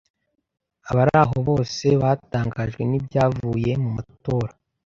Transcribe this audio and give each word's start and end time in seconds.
Abari 0.89 1.13
aho 1.23 1.37
bose 1.47 1.85
batangajwe 2.01 2.81
n'ibyavuye 2.85 3.71
mu 3.83 3.89
matora 3.95 4.53